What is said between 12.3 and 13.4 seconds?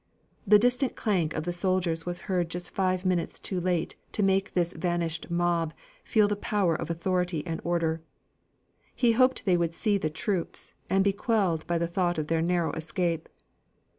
narrow escape.